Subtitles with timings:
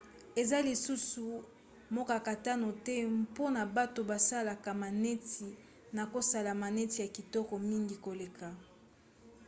[0.41, 1.25] eza lisusu
[1.95, 5.47] mokakatano te mpona bato basalaka maneti
[5.95, 8.47] na kosala maneti ya kitoko mingi koleka